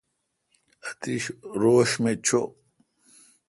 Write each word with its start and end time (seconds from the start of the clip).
اتش 0.87 1.23
روݭ 1.61 1.89
می 2.01 2.13
چو۔ 2.25 2.41